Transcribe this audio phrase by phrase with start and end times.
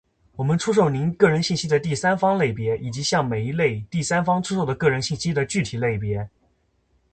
[0.35, 6.27] 我们出售您个人信息的第三方类别，以及向每一类第三方出售的个人信息的具体类别。